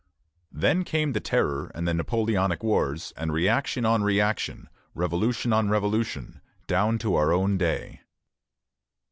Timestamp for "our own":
7.13-7.55